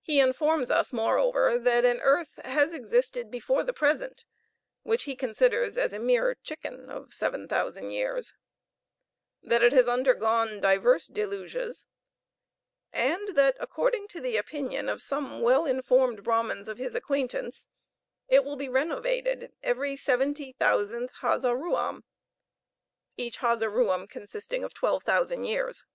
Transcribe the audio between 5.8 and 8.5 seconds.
a mere chicken of 7,000 years),